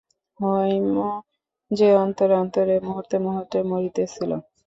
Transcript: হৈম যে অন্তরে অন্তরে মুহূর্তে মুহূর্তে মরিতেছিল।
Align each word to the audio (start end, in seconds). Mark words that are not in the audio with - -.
হৈম 0.39 0.87
যে 1.71 1.89
অন্তরে 2.03 2.35
অন্তরে 2.41 2.75
মুহূর্তে 2.87 3.15
মুহূর্তে 3.25 3.57
মরিতেছিল। 3.69 4.31